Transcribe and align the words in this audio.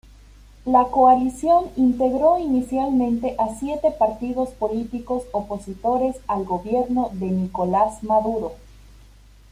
La 0.65 0.85
coalición 0.85 1.69
integró 1.75 2.39
inicialmente 2.39 3.35
a 3.37 3.53
siete 3.59 3.91
partidos 3.91 4.49
políticos 4.49 5.21
opositores 5.31 6.15
al 6.25 6.43
Gobierno 6.43 7.11
de 7.13 7.27
Nicolás 7.27 8.01
Maduro. 8.03 8.53